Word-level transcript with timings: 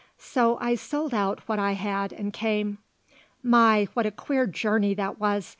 So 0.17 0.57
I 0.59 0.73
sold 0.73 1.13
out 1.13 1.47
what 1.47 1.59
I 1.59 1.73
had 1.73 2.11
and 2.11 2.33
came. 2.33 2.79
My, 3.43 3.87
what 3.93 4.07
a 4.07 4.11
queer 4.11 4.47
journey 4.47 4.95
that 4.95 5.19
was. 5.19 5.49